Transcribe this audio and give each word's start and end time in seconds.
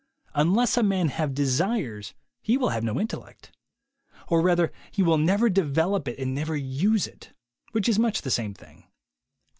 Unless 0.33 0.77
a 0.77 0.81
man 0.81 1.09
have 1.09 1.35
desires, 1.35 2.15
he 2.41 2.57
will 2.57 2.69
have 2.69 2.83
no 2.83 2.99
intellect. 2.99 3.51
Or 4.29 4.41
rather, 4.41 4.71
he 4.89 5.03
will 5.03 5.19
never 5.19 5.47
develop 5.47 6.07
it 6.07 6.17
and 6.17 6.33
never 6.33 6.55
use 6.55 7.05
it, 7.05 7.33
which 7.73 7.87
is 7.87 7.99
much 7.99 8.23
the 8.23 8.31
same 8.31 8.55
thing. 8.55 8.87